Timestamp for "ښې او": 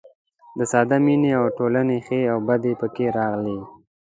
2.05-2.37